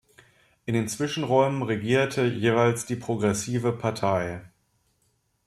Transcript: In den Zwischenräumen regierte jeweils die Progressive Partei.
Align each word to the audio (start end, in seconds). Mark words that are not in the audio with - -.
In 0.65 0.73
den 0.73 0.87
Zwischenräumen 0.87 1.61
regierte 1.61 2.25
jeweils 2.25 2.87
die 2.87 2.95
Progressive 2.95 3.71
Partei. 3.71 4.41